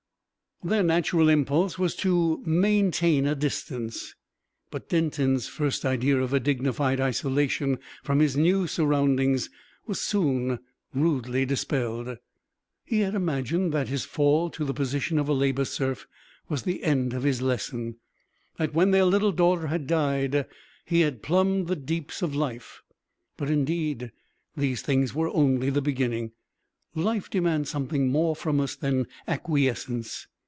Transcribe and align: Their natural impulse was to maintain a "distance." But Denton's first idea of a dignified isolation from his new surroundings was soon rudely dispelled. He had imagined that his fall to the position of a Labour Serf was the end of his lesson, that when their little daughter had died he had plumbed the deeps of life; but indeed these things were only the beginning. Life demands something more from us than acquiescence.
Their 0.63 0.83
natural 0.83 1.27
impulse 1.27 1.79
was 1.79 1.95
to 1.95 2.37
maintain 2.45 3.25
a 3.25 3.33
"distance." 3.33 4.13
But 4.69 4.89
Denton's 4.89 5.47
first 5.47 5.83
idea 5.85 6.19
of 6.21 6.33
a 6.33 6.39
dignified 6.39 7.01
isolation 7.01 7.79
from 8.03 8.19
his 8.19 8.37
new 8.37 8.67
surroundings 8.67 9.49
was 9.87 9.99
soon 9.99 10.59
rudely 10.93 11.47
dispelled. 11.47 12.15
He 12.85 12.99
had 12.99 13.15
imagined 13.15 13.73
that 13.73 13.87
his 13.87 14.05
fall 14.05 14.51
to 14.51 14.63
the 14.63 14.73
position 14.75 15.17
of 15.17 15.27
a 15.27 15.33
Labour 15.33 15.65
Serf 15.65 16.05
was 16.47 16.61
the 16.61 16.83
end 16.83 17.15
of 17.15 17.23
his 17.23 17.41
lesson, 17.41 17.95
that 18.57 18.71
when 18.71 18.91
their 18.91 19.05
little 19.05 19.31
daughter 19.31 19.65
had 19.65 19.87
died 19.87 20.45
he 20.85 21.01
had 21.01 21.23
plumbed 21.23 21.69
the 21.69 21.75
deeps 21.75 22.21
of 22.21 22.35
life; 22.35 22.83
but 23.35 23.49
indeed 23.49 24.11
these 24.55 24.83
things 24.83 25.15
were 25.15 25.29
only 25.33 25.71
the 25.71 25.81
beginning. 25.81 26.33
Life 26.93 27.31
demands 27.31 27.71
something 27.71 28.09
more 28.09 28.35
from 28.35 28.59
us 28.59 28.75
than 28.75 29.07
acquiescence. 29.27 30.27